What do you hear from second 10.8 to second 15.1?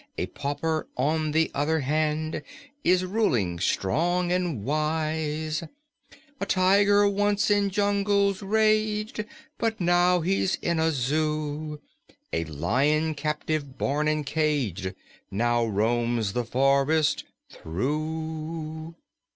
zoo; A lion, captive born and caged,